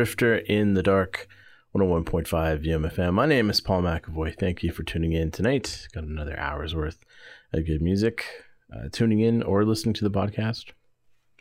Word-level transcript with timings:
Drifter 0.00 0.38
in 0.46 0.72
the 0.72 0.82
Dark, 0.82 1.28
101.5 1.76 2.64
UMFM. 2.64 3.12
My 3.12 3.26
name 3.26 3.50
is 3.50 3.60
Paul 3.60 3.82
McAvoy. 3.82 4.34
Thank 4.34 4.62
you 4.62 4.72
for 4.72 4.82
tuning 4.82 5.12
in 5.12 5.30
tonight. 5.30 5.88
Got 5.92 6.04
another 6.04 6.40
hour's 6.40 6.74
worth 6.74 7.04
of 7.52 7.66
good 7.66 7.82
music. 7.82 8.24
Uh, 8.74 8.88
tuning 8.90 9.20
in 9.20 9.42
or 9.42 9.62
listening 9.62 9.92
to 9.92 10.08
the 10.08 10.10
podcast, 10.10 10.70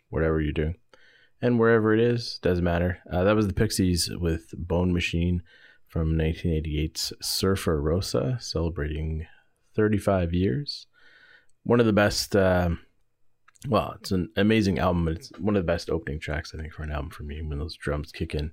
whatever 0.09 0.41
you're 0.41 0.51
doing. 0.51 0.75
And 1.41 1.57
wherever 1.57 1.93
it 1.93 2.01
is, 2.01 2.37
doesn't 2.39 2.61
matter. 2.61 2.99
Uh, 3.09 3.23
that 3.23 3.37
was 3.37 3.47
the 3.47 3.53
Pixies 3.53 4.09
with 4.19 4.53
Bone 4.57 4.91
Machine 4.91 5.41
from 5.87 6.17
1988's 6.17 7.13
Surfer 7.21 7.81
Rosa, 7.81 8.35
celebrating 8.41 9.25
35 9.73 10.33
years. 10.33 10.85
One 11.63 11.79
of 11.79 11.85
the 11.85 11.93
best. 11.93 12.35
um 12.35 12.81
well, 13.67 13.95
it's 13.99 14.11
an 14.11 14.29
amazing 14.37 14.79
album. 14.79 15.07
It's 15.09 15.31
one 15.37 15.55
of 15.55 15.63
the 15.63 15.71
best 15.71 15.89
opening 15.89 16.19
tracks, 16.19 16.53
I 16.53 16.57
think, 16.57 16.73
for 16.73 16.83
an 16.83 16.91
album 16.91 17.09
for 17.09 17.23
me. 17.23 17.41
When 17.41 17.59
those 17.59 17.75
drums 17.75 18.11
kick 18.11 18.33
in, 18.33 18.51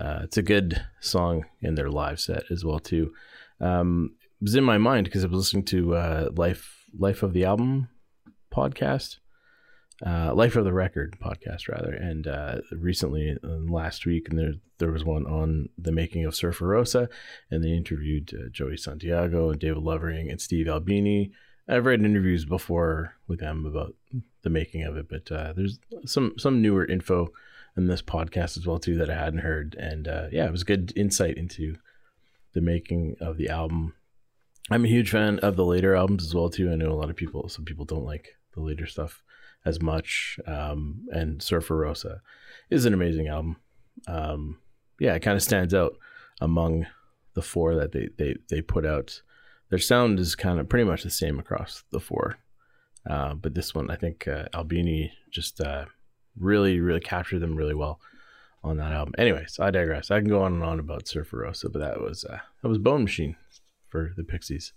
uh, 0.00 0.20
it's 0.22 0.36
a 0.36 0.42
good 0.42 0.84
song 1.00 1.44
in 1.60 1.74
their 1.74 1.90
live 1.90 2.20
set 2.20 2.44
as 2.50 2.64
well 2.64 2.78
too. 2.78 3.12
Um, 3.60 4.14
it 4.40 4.44
was 4.44 4.54
in 4.54 4.64
my 4.64 4.78
mind 4.78 5.06
because 5.06 5.24
I 5.24 5.28
was 5.28 5.38
listening 5.38 5.64
to 5.66 5.96
uh, 5.96 6.28
Life 6.36 6.84
Life 6.96 7.24
of 7.24 7.32
the 7.32 7.44
Album 7.44 7.88
podcast, 8.54 9.16
uh, 10.06 10.32
Life 10.32 10.54
of 10.54 10.64
the 10.64 10.72
Record 10.72 11.16
podcast 11.20 11.68
rather, 11.68 11.92
and 11.92 12.28
uh, 12.28 12.58
recently 12.70 13.36
uh, 13.42 13.48
last 13.48 14.06
week, 14.06 14.28
and 14.28 14.38
there 14.38 14.52
there 14.78 14.92
was 14.92 15.04
one 15.04 15.26
on 15.26 15.68
the 15.76 15.90
making 15.90 16.24
of 16.24 16.36
Surfer 16.36 16.68
Rosa, 16.68 17.08
and 17.50 17.64
they 17.64 17.72
interviewed 17.72 18.32
uh, 18.32 18.48
Joey 18.52 18.76
Santiago 18.76 19.50
and 19.50 19.58
David 19.58 19.82
Lovering 19.82 20.30
and 20.30 20.40
Steve 20.40 20.68
Albini. 20.68 21.32
I've 21.68 21.84
read 21.84 22.02
interviews 22.02 22.44
before 22.44 23.14
with 23.26 23.40
them 23.40 23.66
about 23.66 23.94
the 24.42 24.50
making 24.50 24.84
of 24.84 24.96
it, 24.96 25.08
but 25.08 25.30
uh, 25.30 25.52
there's 25.54 25.78
some 26.06 26.34
some 26.38 26.62
newer 26.62 26.84
info 26.84 27.28
in 27.76 27.86
this 27.86 28.02
podcast 28.02 28.56
as 28.56 28.66
well 28.66 28.78
too 28.78 28.96
that 28.96 29.10
I 29.10 29.14
hadn't 29.14 29.40
heard, 29.40 29.76
and 29.78 30.08
uh, 30.08 30.26
yeah, 30.32 30.46
it 30.46 30.52
was 30.52 30.64
good 30.64 30.92
insight 30.96 31.36
into 31.36 31.76
the 32.54 32.60
making 32.60 33.16
of 33.20 33.36
the 33.36 33.48
album. 33.48 33.94
I'm 34.70 34.84
a 34.84 34.88
huge 34.88 35.10
fan 35.10 35.38
of 35.40 35.56
the 35.56 35.64
later 35.64 35.94
albums 35.94 36.24
as 36.24 36.34
well 36.34 36.48
too. 36.48 36.70
I 36.70 36.76
know 36.76 36.90
a 36.90 36.94
lot 36.94 37.10
of 37.10 37.16
people, 37.16 37.48
some 37.48 37.64
people 37.64 37.84
don't 37.84 38.04
like 38.04 38.36
the 38.54 38.60
later 38.60 38.86
stuff 38.86 39.22
as 39.64 39.80
much, 39.82 40.38
um, 40.46 41.06
and 41.10 41.42
Surfer 41.42 41.76
Rosa 41.76 42.22
is 42.70 42.86
an 42.86 42.94
amazing 42.94 43.28
album. 43.28 43.56
Um, 44.06 44.58
yeah, 44.98 45.14
it 45.14 45.20
kind 45.20 45.36
of 45.36 45.42
stands 45.42 45.74
out 45.74 45.96
among 46.40 46.86
the 47.34 47.42
four 47.42 47.74
that 47.74 47.92
they 47.92 48.08
they 48.16 48.36
they 48.48 48.62
put 48.62 48.86
out 48.86 49.22
their 49.70 49.78
sound 49.78 50.18
is 50.18 50.34
kind 50.34 50.58
of 50.58 50.68
pretty 50.68 50.84
much 50.84 51.02
the 51.02 51.10
same 51.10 51.38
across 51.38 51.84
the 51.90 52.00
four. 52.00 52.38
Uh, 53.08 53.34
but 53.34 53.54
this 53.54 53.74
one, 53.74 53.90
I 53.90 53.96
think 53.96 54.26
uh, 54.28 54.44
Albini 54.54 55.12
just 55.30 55.60
uh, 55.60 55.86
really, 56.38 56.80
really 56.80 57.00
captured 57.00 57.40
them 57.40 57.56
really 57.56 57.74
well 57.74 58.00
on 58.64 58.76
that 58.78 58.92
album. 58.92 59.14
Anyways, 59.18 59.58
I 59.58 59.70
digress. 59.70 60.10
I 60.10 60.20
can 60.20 60.28
go 60.28 60.42
on 60.42 60.54
and 60.54 60.64
on 60.64 60.78
about 60.78 61.08
Surfer 61.08 61.38
Rosa, 61.38 61.68
but 61.68 61.80
that 61.80 62.00
was 62.00 62.24
uh, 62.24 62.38
that 62.62 62.68
was 62.68 62.78
Bone 62.78 63.04
Machine 63.04 63.36
for 63.88 64.12
the 64.16 64.24
Pixies. 64.24 64.72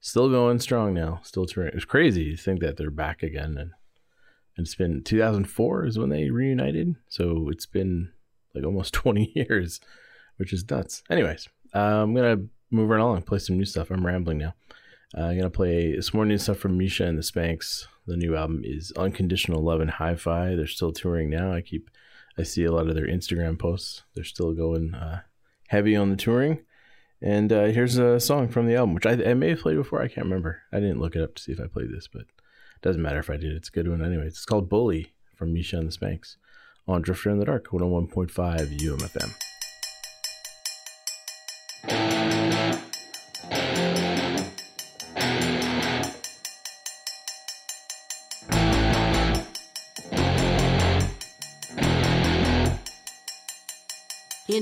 Still 0.00 0.30
going 0.30 0.60
strong 0.60 0.94
now. 0.94 1.20
Still 1.22 1.46
touring. 1.46 1.68
It 1.68 1.74
was 1.74 1.84
crazy 1.84 2.36
to 2.36 2.42
think 2.42 2.60
that 2.60 2.76
they're 2.76 2.90
back 2.90 3.22
again, 3.22 3.56
and 3.58 3.72
and 4.56 4.66
it's 4.66 4.74
been 4.74 5.04
2004 5.04 5.86
is 5.86 5.98
when 5.98 6.08
they 6.08 6.30
reunited. 6.30 6.96
So 7.08 7.48
it's 7.50 7.66
been 7.66 8.10
like 8.54 8.64
almost 8.64 8.92
20 8.94 9.32
years, 9.34 9.80
which 10.36 10.52
is 10.52 10.68
nuts. 10.68 11.02
Anyways, 11.10 11.48
uh, 11.74 11.78
I'm 11.78 12.14
gonna 12.14 12.38
move 12.70 12.88
right 12.88 13.00
along, 13.00 13.22
play 13.22 13.38
some 13.38 13.56
new 13.56 13.64
stuff. 13.64 13.90
I'm 13.90 14.06
rambling 14.06 14.38
now. 14.38 14.54
Uh, 15.16 15.22
I'm 15.22 15.36
gonna 15.38 15.50
play 15.50 16.00
some 16.00 16.18
more 16.18 16.26
new 16.26 16.38
stuff 16.38 16.58
from 16.58 16.76
Misha 16.76 17.04
and 17.04 17.18
the 17.18 17.22
Spanx. 17.22 17.86
The 18.06 18.16
new 18.16 18.36
album 18.36 18.62
is 18.64 18.92
Unconditional 18.96 19.62
Love 19.62 19.80
and 19.80 19.90
Hi-Fi. 19.90 20.54
They're 20.54 20.66
still 20.66 20.92
touring 20.92 21.30
now. 21.30 21.52
I 21.52 21.60
keep, 21.60 21.90
I 22.36 22.42
see 22.42 22.64
a 22.64 22.72
lot 22.72 22.88
of 22.88 22.94
their 22.94 23.06
Instagram 23.06 23.58
posts. 23.58 24.02
They're 24.14 24.24
still 24.24 24.52
going 24.52 24.94
uh, 24.94 25.22
heavy 25.68 25.96
on 25.96 26.10
the 26.10 26.16
touring. 26.16 26.60
And 27.20 27.52
uh, 27.52 27.66
here's 27.66 27.98
a 27.98 28.20
song 28.20 28.48
from 28.48 28.66
the 28.66 28.76
album, 28.76 28.94
which 28.94 29.06
I, 29.06 29.12
I 29.12 29.34
may 29.34 29.50
have 29.50 29.60
played 29.60 29.76
before. 29.76 30.00
I 30.00 30.08
can't 30.08 30.26
remember. 30.26 30.62
I 30.72 30.78
didn't 30.78 31.00
look 31.00 31.16
it 31.16 31.22
up 31.22 31.34
to 31.34 31.42
see 31.42 31.52
if 31.52 31.60
I 31.60 31.66
played 31.66 31.90
this, 31.90 32.06
but 32.06 32.22
it 32.22 32.82
doesn't 32.82 33.02
matter 33.02 33.18
if 33.18 33.30
I 33.30 33.36
did. 33.36 33.52
It's 33.52 33.68
a 33.68 33.72
good 33.72 33.88
one 33.88 34.04
anyway. 34.04 34.26
It's 34.26 34.44
called 34.44 34.68
Bully 34.68 35.14
from 35.34 35.52
Misha 35.52 35.78
and 35.78 35.90
the 35.90 35.96
Spanx 35.96 36.36
on 36.86 37.02
Drifter 37.02 37.30
in 37.30 37.38
the 37.38 37.44
Dark, 37.44 37.68
101.5 37.68 38.78
UMFM. 38.78 39.47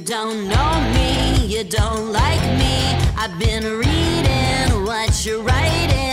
Don't 0.07 0.47
know 0.47 0.93
me, 0.95 1.47
you 1.47 1.65
don't 1.65 2.13
like 2.13 2.41
me. 2.57 2.95
I've 3.19 3.37
been 3.41 3.65
reading 3.65 4.85
what 4.85 5.27
you're 5.27 5.43
writing. 5.43 6.06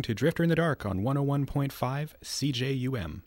listening 0.00 0.14
to 0.16 0.18
Drifter 0.18 0.42
in 0.42 0.48
the 0.48 0.54
Dark 0.56 0.86
on 0.86 1.00
101.5 1.00 2.14
CJUM. 2.24 3.20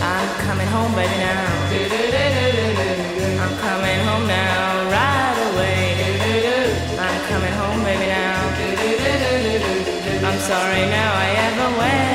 I'm 0.00 0.28
coming 0.46 0.68
home, 0.68 0.92
baby, 0.92 1.18
now. 1.18 1.46
I'm 3.42 3.54
coming 3.58 4.00
home 4.06 4.26
now, 4.26 4.90
right 4.92 5.38
away. 5.48 5.96
I'm 6.98 7.20
coming 7.28 7.52
home, 7.52 7.84
baby, 7.84 8.06
now. 8.06 8.48
I'm 10.28 10.38
sorry 10.40 10.84
now 10.90 11.12
I 11.14 11.28
ever 11.48 11.78
went. 11.78 12.07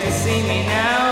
can 0.00 0.12
see 0.12 0.42
me 0.42 0.62
now. 0.64 1.09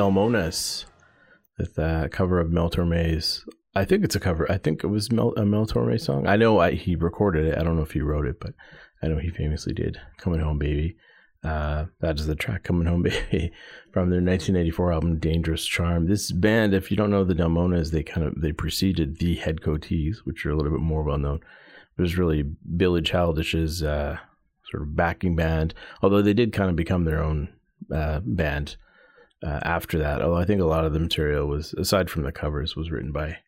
Delmonas 0.00 0.86
with 1.58 1.74
the 1.74 2.08
cover 2.10 2.40
of 2.40 2.50
Mel 2.50 2.70
Torme's. 2.70 3.44
I 3.74 3.84
think 3.84 4.02
it's 4.02 4.16
a 4.16 4.20
cover. 4.20 4.50
I 4.50 4.56
think 4.56 4.82
it 4.82 4.86
was 4.86 5.12
Mel, 5.12 5.34
a 5.36 5.44
Mel 5.44 5.66
Torme 5.66 6.00
song. 6.00 6.26
I 6.26 6.36
know 6.36 6.58
I, 6.58 6.72
he 6.72 6.96
recorded 6.96 7.44
it. 7.44 7.58
I 7.58 7.62
don't 7.62 7.76
know 7.76 7.82
if 7.82 7.92
he 7.92 8.00
wrote 8.00 8.26
it, 8.26 8.40
but 8.40 8.54
I 9.02 9.08
know 9.08 9.18
he 9.18 9.28
famously 9.28 9.74
did. 9.74 10.00
Coming 10.16 10.40
Home 10.40 10.58
Baby. 10.58 10.96
Uh, 11.44 11.86
that 12.00 12.18
is 12.18 12.26
the 12.26 12.34
track 12.34 12.64
Coming 12.64 12.86
Home 12.86 13.02
Baby 13.30 13.52
from 13.92 14.08
their 14.08 14.22
1984 14.22 14.92
album 14.92 15.18
Dangerous 15.18 15.66
Charm. 15.66 16.06
This 16.06 16.32
band, 16.32 16.72
if 16.72 16.90
you 16.90 16.96
don't 16.96 17.10
know 17.10 17.24
the 17.24 17.34
Delmonas, 17.34 17.90
they 17.90 18.02
kind 18.02 18.26
of 18.26 18.40
they 18.40 18.52
preceded 18.52 19.18
the 19.18 19.36
Headcoatees, 19.36 20.18
which 20.24 20.46
are 20.46 20.50
a 20.50 20.56
little 20.56 20.72
bit 20.72 20.80
more 20.80 21.02
well 21.02 21.18
known. 21.18 21.40
It 21.98 22.00
was 22.00 22.16
really 22.16 22.42
Billy 22.42 23.02
Childish's 23.02 23.82
uh, 23.82 24.16
sort 24.70 24.82
of 24.82 24.96
backing 24.96 25.36
band, 25.36 25.74
although 26.00 26.22
they 26.22 26.34
did 26.34 26.54
kind 26.54 26.70
of 26.70 26.76
become 26.76 27.04
their 27.04 27.22
own 27.22 27.50
uh, 27.94 28.20
band 28.24 28.76
uh, 29.44 29.60
after 29.62 29.98
that. 29.98 30.22
Although 30.22 30.36
I 30.36 30.44
think 30.44 30.60
a 30.60 30.66
lot 30.66 30.84
of 30.84 30.92
the 30.92 31.00
material 31.00 31.46
was, 31.46 31.74
aside 31.74 32.10
from 32.10 32.22
the 32.22 32.32
covers, 32.32 32.76
was 32.76 32.90
written 32.90 33.12
by 33.12 33.38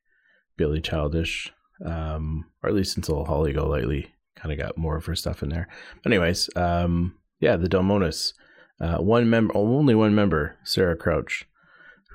Billy 0.57 0.81
Childish, 0.81 1.53
um, 1.85 2.47
or 2.63 2.69
at 2.69 2.75
least 2.75 2.97
until 2.97 3.25
Holly 3.25 3.53
Golightly 3.53 4.13
kind 4.37 4.53
of 4.53 4.59
got 4.59 4.79
more 4.79 4.97
of 4.97 5.07
her 5.07 5.15
stuff 5.15 5.43
in 5.43 5.49
there. 5.49 5.69
But 6.03 6.13
anyways, 6.13 6.51
um, 6.57 7.17
yeah, 7.41 7.57
the 7.57 7.69
Delmonas, 7.69 8.35
uh, 8.81 8.99
one 8.99 9.29
member, 9.29 9.57
only 9.57 9.95
one 9.95 10.15
member, 10.15 10.57
Sarah 10.65 10.97
Crouch, 10.97 11.47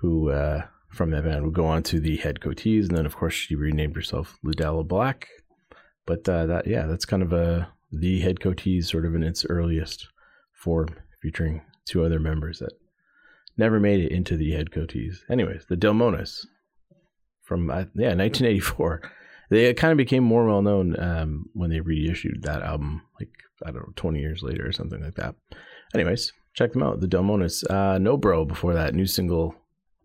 who 0.01 0.31
uh, 0.31 0.63
from 0.89 1.11
that 1.11 1.23
band 1.23 1.45
would 1.45 1.53
go 1.53 1.65
on 1.65 1.83
to 1.83 1.99
the 1.99 2.17
Headcoatees, 2.17 2.87
and 2.87 2.97
then 2.97 3.05
of 3.05 3.15
course 3.15 3.33
she 3.33 3.55
renamed 3.55 3.95
herself 3.95 4.37
Ludella 4.45 4.87
Black. 4.87 5.27
But 6.05 6.27
uh, 6.27 6.45
that, 6.45 6.67
yeah, 6.67 6.85
that's 6.85 7.05
kind 7.05 7.23
of 7.23 7.33
a 7.33 7.69
the 7.91 8.21
Headcoatees 8.21 8.85
sort 8.85 9.05
of 9.05 9.15
in 9.15 9.23
its 9.23 9.45
earliest 9.45 10.07
form, 10.53 10.89
featuring 11.21 11.61
two 11.85 12.03
other 12.03 12.19
members 12.19 12.59
that 12.59 12.73
never 13.57 13.79
made 13.79 13.99
it 13.99 14.11
into 14.11 14.37
the 14.37 14.51
Headcoatees. 14.51 15.19
Anyways, 15.29 15.65
the 15.67 15.77
Delmonas 15.77 16.45
from 17.43 17.69
uh, 17.69 17.85
yeah 17.95 18.13
1984. 18.13 19.01
They 19.49 19.73
kind 19.73 19.91
of 19.91 19.97
became 19.97 20.23
more 20.23 20.45
well 20.45 20.61
known 20.61 20.99
um, 20.99 21.45
when 21.53 21.69
they 21.69 21.79
reissued 21.79 22.43
that 22.43 22.61
album, 22.61 23.03
like 23.19 23.29
I 23.65 23.71
don't 23.71 23.87
know, 23.87 23.93
20 23.95 24.19
years 24.19 24.43
later 24.43 24.67
or 24.67 24.73
something 24.73 25.01
like 25.01 25.15
that. 25.15 25.35
Anyways, 25.93 26.33
check 26.53 26.73
them 26.73 26.83
out. 26.83 26.99
The 26.99 27.07
Delmonas. 27.07 27.63
Uh, 27.69 27.97
no 27.97 28.17
Bro 28.17 28.45
before 28.45 28.73
that, 28.73 28.93
new 28.93 29.05
single 29.05 29.55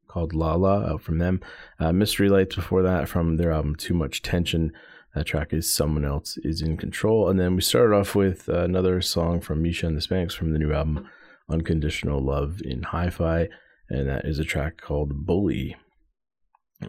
called 0.06 0.34
La 0.34 0.54
La 0.54 0.84
out 0.84 1.02
from 1.02 1.18
them. 1.18 1.40
Uh, 1.80 1.92
Mystery 1.92 2.28
Lights 2.28 2.54
before 2.54 2.82
that 2.82 3.08
from 3.08 3.36
their 3.36 3.50
album 3.50 3.74
Too 3.74 3.94
Much 3.94 4.22
Tension. 4.22 4.72
That 5.14 5.26
track 5.26 5.52
is 5.52 5.72
Someone 5.72 6.04
Else 6.04 6.38
is 6.38 6.62
in 6.62 6.76
Control. 6.76 7.28
And 7.28 7.38
then 7.38 7.56
we 7.56 7.62
started 7.62 7.94
off 7.94 8.14
with 8.14 8.48
another 8.48 9.02
song 9.02 9.40
from 9.40 9.62
Misha 9.62 9.86
and 9.86 9.96
the 9.96 10.00
Spanks 10.00 10.34
from 10.34 10.52
the 10.52 10.58
new 10.58 10.72
album 10.72 11.08
Unconditional 11.48 12.20
Love 12.20 12.60
in 12.64 12.82
Hi 12.82 13.10
Fi. 13.10 13.48
And 13.88 14.08
that 14.08 14.24
is 14.24 14.38
a 14.38 14.44
track 14.44 14.80
called 14.80 15.26
Bully. 15.26 15.76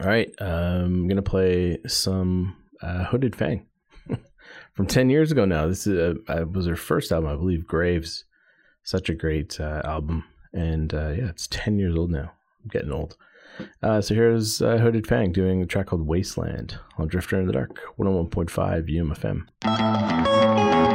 All 0.01 0.07
right, 0.07 0.33
um, 0.39 0.50
I'm 0.50 1.07
going 1.07 1.17
to 1.17 1.22
play 1.22 1.77
some 1.86 2.55
uh, 2.81 3.03
Hooded 3.05 3.36
Fang 3.36 3.67
from 4.74 4.88
10 4.88 5.10
years 5.10 5.31
ago 5.31 5.45
now. 5.45 5.67
This 5.67 5.86
is 5.86 5.98
a, 5.98 6.15
uh, 6.31 6.45
was 6.45 6.65
their 6.65 6.75
first 6.75 7.12
album, 7.12 7.29
I 7.29 7.36
believe, 7.36 7.67
Graves. 7.67 8.25
Such 8.83 9.10
a 9.10 9.13
great 9.13 9.60
uh, 9.60 9.81
album. 9.83 10.24
And 10.51 10.93
uh, 10.93 11.10
yeah, 11.10 11.29
it's 11.29 11.48
10 11.48 11.77
years 11.77 11.95
old 11.95 12.12
now. 12.12 12.31
I'm 12.63 12.69
getting 12.69 12.91
old. 12.91 13.17
Uh, 13.81 14.01
so 14.01 14.15
here's 14.15 14.62
uh, 14.62 14.77
Hooded 14.77 15.05
Fang 15.05 15.31
doing 15.31 15.62
a 15.62 15.65
track 15.65 15.88
called 15.88 16.07
Wasteland 16.07 16.79
on 16.98 17.07
Drifter 17.07 17.39
in 17.39 17.45
the 17.45 17.53
Dark, 17.53 17.79
101.5 18.00 19.45
UMFM. 19.63 20.92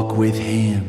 walk 0.00 0.16
with 0.16 0.36
Him 0.36 0.82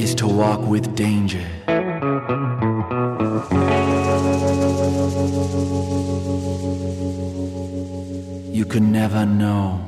is 0.00 0.12
to 0.16 0.26
walk 0.26 0.60
with 0.68 0.96
danger. 0.96 1.46
You 8.58 8.64
can 8.64 8.90
never 8.90 9.24
know. 9.24 9.87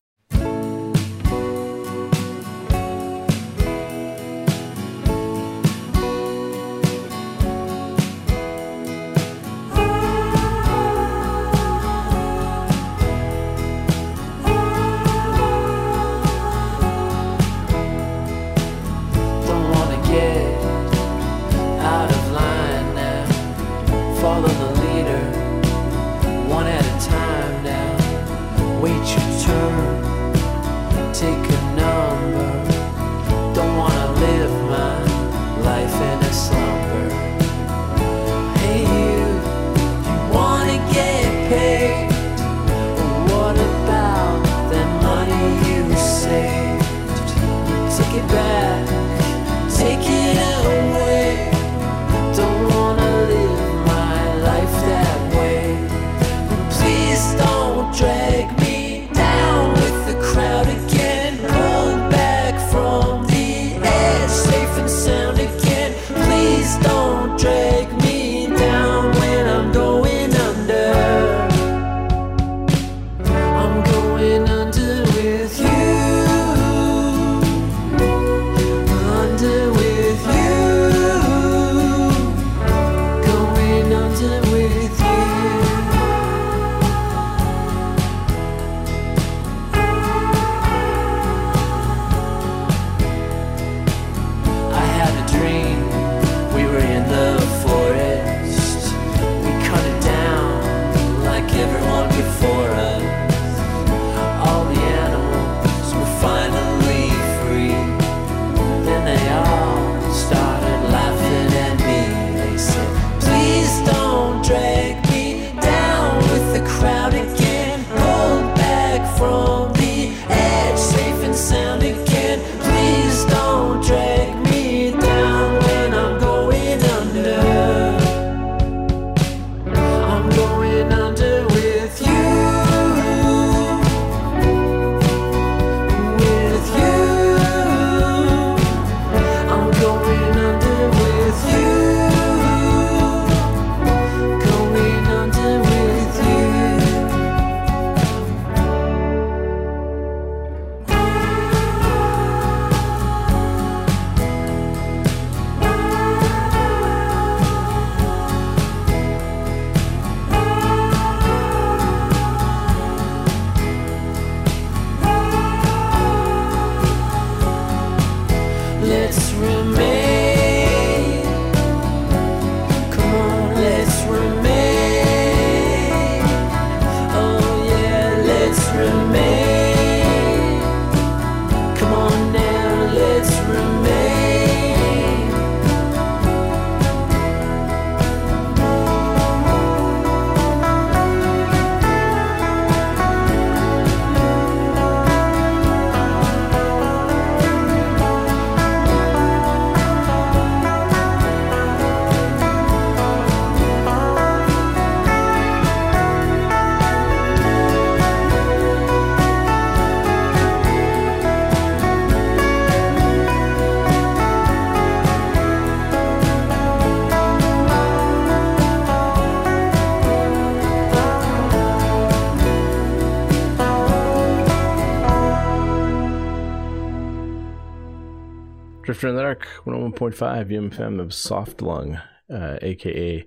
Drifter 229.01 229.09
in 229.09 229.15
the 229.15 229.23
Dark, 229.23 229.47
101.5 229.65 230.51
UMFM 230.51 230.99
of 230.99 231.11
Soft 231.11 231.63
Lung, 231.63 231.99
uh, 232.31 232.59
aka 232.61 233.25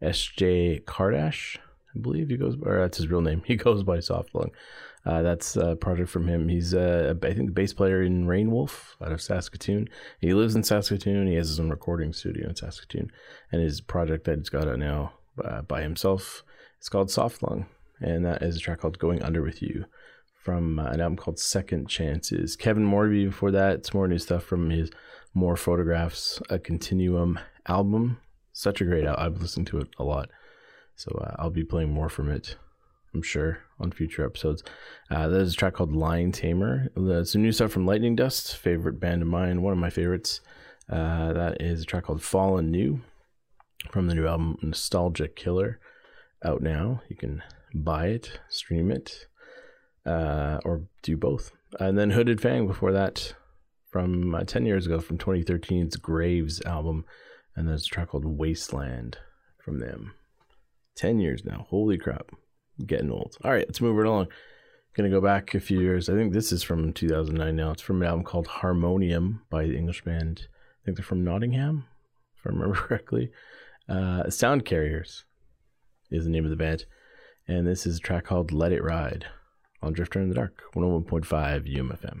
SJ 0.00 0.84
Kardash, 0.84 1.56
I 1.56 1.98
believe 1.98 2.28
he 2.28 2.36
goes, 2.36 2.56
or 2.62 2.78
that's 2.78 2.98
his 2.98 3.08
real 3.08 3.22
name. 3.22 3.42
He 3.44 3.56
goes 3.56 3.82
by 3.82 3.98
Soft 3.98 4.36
Lung. 4.36 4.52
Uh, 5.04 5.22
that's 5.22 5.56
a 5.56 5.74
project 5.74 6.10
from 6.10 6.28
him. 6.28 6.48
He's, 6.48 6.74
uh, 6.74 7.14
I 7.20 7.34
think, 7.34 7.48
the 7.48 7.52
bass 7.52 7.72
player 7.72 8.02
in 8.02 8.28
Rain 8.28 8.52
Wolf 8.52 8.96
out 9.04 9.10
of 9.10 9.20
Saskatoon. 9.20 9.88
He 10.20 10.32
lives 10.32 10.54
in 10.54 10.62
Saskatoon. 10.62 11.26
He 11.26 11.34
has 11.34 11.48
his 11.48 11.58
own 11.58 11.70
recording 11.70 12.12
studio 12.12 12.48
in 12.48 12.54
Saskatoon. 12.54 13.10
And 13.50 13.60
his 13.60 13.80
project 13.80 14.26
that 14.26 14.38
he's 14.38 14.48
got 14.48 14.68
out 14.68 14.78
now 14.78 15.14
uh, 15.44 15.62
by 15.62 15.82
himself 15.82 16.44
is 16.80 16.88
called 16.88 17.10
Soft 17.10 17.42
Lung. 17.42 17.66
And 18.00 18.24
that 18.24 18.42
is 18.42 18.58
a 18.58 18.60
track 18.60 18.78
called 18.78 19.00
Going 19.00 19.24
Under 19.24 19.42
With 19.42 19.60
You 19.60 19.86
from 20.44 20.78
uh, 20.78 20.84
an 20.84 21.00
album 21.00 21.16
called 21.16 21.40
Second 21.40 21.88
Chances. 21.88 22.54
Kevin 22.54 22.86
Morby 22.86 23.26
before 23.26 23.50
that. 23.50 23.72
It's 23.72 23.92
more 23.92 24.06
new 24.06 24.18
stuff 24.18 24.44
from 24.44 24.70
his 24.70 24.92
More 25.36 25.54
Photographs, 25.54 26.40
a 26.48 26.58
Continuum 26.58 27.38
album. 27.68 28.16
Such 28.54 28.80
a 28.80 28.86
great 28.86 29.04
album. 29.04 29.22
I've 29.22 29.42
listened 29.42 29.66
to 29.66 29.80
it 29.80 29.88
a 29.98 30.02
lot. 30.02 30.30
So 30.94 31.12
uh, 31.22 31.36
I'll 31.38 31.50
be 31.50 31.62
playing 31.62 31.92
more 31.92 32.08
from 32.08 32.30
it, 32.30 32.56
I'm 33.12 33.20
sure, 33.20 33.58
on 33.78 33.92
future 33.92 34.24
episodes. 34.24 34.64
Uh, 35.10 35.28
there's 35.28 35.52
a 35.52 35.56
track 35.56 35.74
called 35.74 35.94
Lion 35.94 36.32
Tamer. 36.32 36.88
There's 36.96 37.32
some 37.32 37.42
new 37.42 37.52
stuff 37.52 37.70
from 37.70 37.84
Lightning 37.84 38.16
Dust, 38.16 38.56
favorite 38.56 38.98
band 38.98 39.20
of 39.20 39.28
mine, 39.28 39.60
one 39.60 39.74
of 39.74 39.78
my 39.78 39.90
favorites. 39.90 40.40
Uh, 40.90 41.34
that 41.34 41.60
is 41.60 41.82
a 41.82 41.84
track 41.84 42.04
called 42.04 42.22
Fallen 42.22 42.70
New 42.70 43.02
from 43.90 44.06
the 44.06 44.14
new 44.14 44.26
album 44.26 44.56
Nostalgia 44.62 45.28
Killer, 45.28 45.80
out 46.42 46.62
now. 46.62 47.02
You 47.10 47.16
can 47.16 47.42
buy 47.74 48.06
it, 48.06 48.40
stream 48.48 48.90
it, 48.90 49.26
uh, 50.06 50.60
or 50.64 50.84
do 51.02 51.18
both. 51.18 51.52
And 51.78 51.98
then 51.98 52.12
Hooded 52.12 52.40
Fang 52.40 52.66
before 52.66 52.92
that, 52.92 53.34
from 53.96 54.34
uh, 54.34 54.44
10 54.44 54.66
years 54.66 54.84
ago, 54.84 55.00
from 55.00 55.16
2013's 55.16 55.96
Gravez 55.96 56.60
album. 56.66 57.06
And 57.54 57.66
there's 57.66 57.86
a 57.86 57.88
track 57.88 58.08
called 58.08 58.26
Wasteland 58.26 59.16
from 59.56 59.78
them. 59.78 60.12
10 60.96 61.18
years 61.18 61.46
now. 61.46 61.66
Holy 61.70 61.96
crap. 61.96 62.30
Getting 62.84 63.10
old. 63.10 63.38
All 63.42 63.52
right, 63.52 63.66
let's 63.66 63.80
move 63.80 63.98
it 63.98 64.04
along. 64.04 64.26
Gonna 64.94 65.08
go 65.08 65.22
back 65.22 65.54
a 65.54 65.60
few 65.60 65.80
years. 65.80 66.10
I 66.10 66.12
think 66.12 66.34
this 66.34 66.52
is 66.52 66.62
from 66.62 66.92
2009 66.92 67.56
now. 67.56 67.70
It's 67.70 67.80
from 67.80 68.02
an 68.02 68.08
album 68.08 68.22
called 68.22 68.46
Harmonium 68.46 69.40
by 69.48 69.64
the 69.64 69.78
English 69.78 70.04
band. 70.04 70.42
I 70.46 70.84
think 70.84 70.98
they're 70.98 71.04
from 71.04 71.24
Nottingham, 71.24 71.86
if 72.38 72.46
I 72.46 72.50
remember 72.50 72.74
correctly. 72.86 73.30
Uh, 73.88 74.24
Soundcarriers 74.24 75.22
is 76.10 76.24
the 76.24 76.30
name 76.30 76.44
of 76.44 76.50
the 76.50 76.56
band. 76.56 76.84
And 77.48 77.66
this 77.66 77.86
is 77.86 77.96
a 77.96 78.00
track 78.00 78.26
called 78.26 78.52
Let 78.52 78.72
It 78.72 78.84
Ride 78.84 79.24
on 79.80 79.94
Drifter 79.94 80.20
in 80.20 80.28
the 80.28 80.34
Dark, 80.34 80.64
101.5 80.74 81.24
UMFM. 81.74 82.20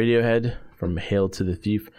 Radiohead 0.00 0.56
from 0.76 0.96
Hail 0.96 1.28
to 1.28 1.44
the 1.44 1.54
Thief, 1.54 1.90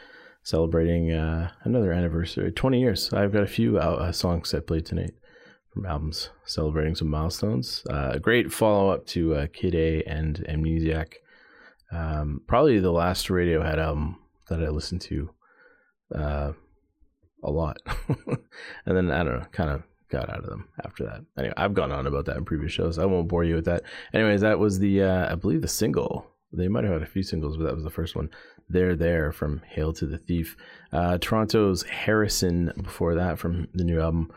celebrating 0.41 1.11
uh, 1.11 1.51
another 1.65 1.91
anniversary, 1.91 2.51
20 2.51 2.79
years. 2.79 3.13
I've 3.13 3.31
got 3.31 3.43
a 3.43 3.47
few 3.47 3.77
uh, 3.77 3.81
uh, 3.81 4.11
songs 4.11 4.55
I 4.55 4.59
played 4.59 4.87
tonight 4.87 5.13
from 5.71 5.85
albums 5.85 6.31
celebrating 6.43 6.95
some 6.95 7.09
milestones. 7.09 7.83
Uh, 7.87 8.13
a 8.13 8.19
great 8.19 8.51
follow 8.51 8.89
up 8.89 9.05
to 9.07 9.35
uh, 9.35 9.47
Kid 9.53 9.75
A 9.75 10.01
and 10.05 10.43
Amnesiac. 10.49 11.13
Um, 11.91 12.41
probably 12.47 12.79
the 12.79 12.91
last 12.91 13.27
Radiohead 13.27 13.77
album 13.77 14.17
that 14.49 14.63
I 14.63 14.69
listened 14.69 15.01
to 15.01 15.29
uh, 16.15 16.53
a 17.43 17.51
lot. 17.51 17.77
and 18.87 18.97
then, 18.97 19.11
I 19.11 19.23
don't 19.23 19.41
know, 19.41 19.45
kind 19.51 19.69
of 19.69 19.83
got 20.09 20.27
out 20.27 20.39
of 20.39 20.49
them 20.49 20.69
after 20.83 21.03
that. 21.03 21.21
Anyway, 21.37 21.53
I've 21.55 21.75
gone 21.75 21.91
on 21.91 22.07
about 22.07 22.25
that 22.25 22.37
in 22.37 22.45
previous 22.45 22.71
shows. 22.71 22.97
I 22.97 23.05
won't 23.05 23.27
bore 23.27 23.43
you 23.43 23.53
with 23.53 23.65
that. 23.65 23.83
Anyways, 24.11 24.41
that 24.41 24.57
was 24.57 24.79
the, 24.79 25.03
I 25.03 25.35
believe, 25.35 25.61
the 25.61 25.67
single. 25.67 26.30
They 26.53 26.67
might 26.67 26.83
have 26.83 26.93
had 26.93 27.01
a 27.01 27.07
few 27.07 27.23
singles, 27.23 27.57
but 27.57 27.63
that 27.63 27.75
was 27.75 27.83
the 27.83 27.89
first 27.89 28.15
one. 28.15 28.29
There, 28.69 28.95
There 28.95 29.31
from 29.31 29.61
Hail 29.67 29.93
to 29.93 30.05
the 30.05 30.17
Thief. 30.17 30.57
Uh, 30.91 31.17
Toronto's 31.17 31.83
Harrison 31.83 32.73
before 32.81 33.15
that 33.15 33.39
from 33.39 33.67
the 33.73 33.83
new 33.83 34.01
album 34.01 34.31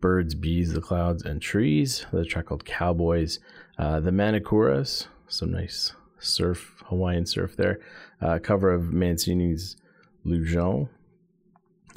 Birds, 0.00 0.34
Bees, 0.34 0.72
the 0.72 0.80
Clouds, 0.80 1.24
and 1.24 1.42
Trees. 1.42 2.06
The 2.10 2.24
track 2.24 2.46
called 2.46 2.64
Cowboys. 2.64 3.38
Uh, 3.78 4.00
the 4.00 4.10
Manakooras, 4.10 5.06
some 5.28 5.52
nice 5.52 5.92
surf, 6.18 6.82
Hawaiian 6.86 7.26
surf 7.26 7.56
there. 7.56 7.80
Uh, 8.20 8.38
cover 8.42 8.72
of 8.72 8.92
Mancini's 8.92 9.76
Lujon 10.24 10.88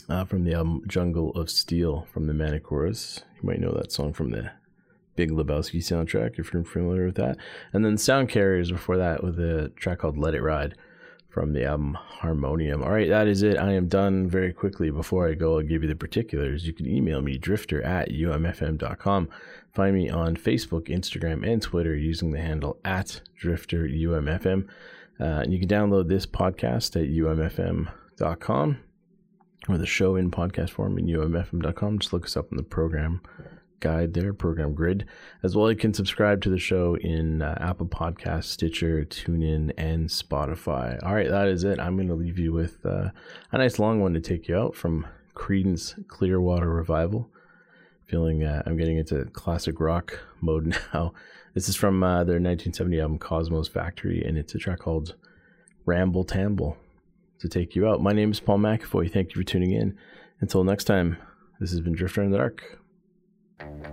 uh, 0.09 0.25
from 0.25 0.43
the 0.43 0.53
album 0.53 0.83
Jungle 0.87 1.31
of 1.31 1.49
Steel 1.49 2.07
from 2.11 2.27
the 2.27 2.33
Manakooras. 2.33 3.23
You 3.35 3.47
might 3.47 3.59
know 3.59 3.71
that 3.71 3.91
song 3.91 4.13
from 4.13 4.31
the 4.31 4.51
Big 5.15 5.31
Lebowski 5.31 5.79
soundtrack 5.79 6.39
if 6.39 6.53
you're 6.53 6.63
familiar 6.63 7.05
with 7.05 7.15
that. 7.15 7.37
And 7.71 7.85
then 7.85 7.95
Soundcarriers 7.95 8.71
before 8.71 8.97
that 8.97 9.23
with 9.23 9.39
a 9.39 9.69
track 9.75 9.99
called 9.99 10.17
Let 10.17 10.35
It 10.35 10.41
Ride 10.41 10.75
from 11.33 11.53
the 11.53 11.65
album 11.65 11.97
Harmonium. 11.99 12.83
All 12.83 12.91
right, 12.91 13.09
that 13.09 13.27
is 13.27 13.41
it. 13.41 13.57
I 13.57 13.73
am 13.73 13.87
done 13.87 14.29
very 14.29 14.53
quickly. 14.53 14.91
Before 14.91 15.27
I 15.27 15.33
go, 15.33 15.57
I'll 15.57 15.63
give 15.63 15.81
you 15.81 15.89
the 15.89 15.95
particulars. 15.95 16.67
You 16.67 16.73
can 16.73 16.87
email 16.87 17.21
me, 17.21 17.37
drifter 17.37 17.81
at 17.81 18.09
umfm.com. 18.09 19.29
Find 19.73 19.95
me 19.95 20.09
on 20.09 20.37
Facebook, 20.37 20.89
Instagram, 20.89 21.45
and 21.47 21.61
Twitter 21.61 21.95
using 21.95 22.31
the 22.31 22.41
handle 22.41 22.77
at 22.85 23.21
drifterumfm. 23.41 24.67
Uh, 25.19 25.23
and 25.23 25.51
you 25.51 25.59
can 25.59 25.67
download 25.69 26.07
this 26.07 26.27
podcast 26.27 26.95
at 26.95 27.09
umfm.com 27.09 28.77
or 29.69 29.77
the 29.77 29.85
show 29.85 30.15
in 30.15 30.29
podcast 30.29 30.69
form 30.69 30.99
in 30.99 31.07
umfm.com. 31.07 31.99
Just 31.99 32.13
look 32.13 32.25
us 32.25 32.37
up 32.37 32.51
in 32.51 32.57
the 32.57 32.63
program 32.63 33.21
guide 33.79 34.13
there, 34.13 34.33
program 34.33 34.73
grid. 34.73 35.05
As 35.43 35.55
well, 35.55 35.69
you 35.69 35.77
can 35.77 35.93
subscribe 35.93 36.41
to 36.41 36.49
the 36.49 36.57
show 36.57 36.95
in 36.95 37.41
uh, 37.41 37.57
Apple 37.59 37.85
Podcasts, 37.85 38.45
Stitcher, 38.45 39.05
TuneIn, 39.05 39.71
and 39.77 40.09
Spotify. 40.09 40.97
All 41.03 41.13
right, 41.13 41.29
that 41.29 41.47
is 41.47 41.63
it. 41.63 41.79
I'm 41.79 41.95
going 41.95 42.07
to 42.07 42.15
leave 42.15 42.39
you 42.39 42.53
with 42.53 42.85
uh, 42.85 43.09
a 43.51 43.57
nice 43.57 43.79
long 43.79 44.01
one 44.01 44.13
to 44.13 44.21
take 44.21 44.47
you 44.47 44.57
out 44.57 44.75
from 44.75 45.05
Creedence 45.35 46.07
Clearwater 46.07 46.69
Revival. 46.69 47.29
Feeling 48.05 48.43
uh, 48.43 48.63
I'm 48.65 48.77
getting 48.77 48.97
into 48.97 49.25
classic 49.25 49.79
rock 49.79 50.19
mode 50.41 50.77
now. 50.93 51.13
This 51.53 51.69
is 51.69 51.75
from 51.75 52.03
uh, 52.03 52.23
their 52.23 52.35
1970 52.35 52.99
album 52.99 53.19
Cosmo's 53.19 53.67
Factory, 53.67 54.23
and 54.23 54.37
it's 54.37 54.55
a 54.55 54.57
track 54.57 54.79
called 54.79 55.15
Ramble 55.85 56.23
Tamble 56.23 56.77
to 57.39 57.49
take 57.49 57.75
you 57.75 57.87
out. 57.87 58.01
My 58.01 58.13
name 58.13 58.31
is 58.31 58.39
Paul 58.39 58.59
McAvoy. 58.59 59.11
Thank 59.11 59.29
you 59.29 59.41
for 59.41 59.43
tuning 59.43 59.71
in. 59.71 59.97
Until 60.39 60.63
next 60.63 60.85
time, 60.85 61.17
this 61.59 61.71
has 61.71 61.81
been 61.81 61.93
Drifter 61.93 62.23
in 62.23 62.31
the 62.31 62.37
Dark. 62.37 62.82
Thank 63.59 63.87
you. 63.87 63.92